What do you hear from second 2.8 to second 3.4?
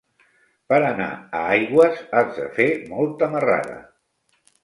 molta